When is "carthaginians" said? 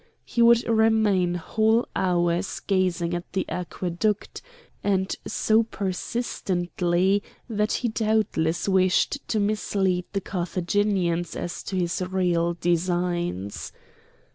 10.21-11.35